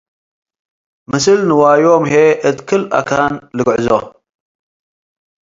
[1.09, 3.87] ምስል ንዋዮም ህዬ እት ክል አካን ልግዕዞ።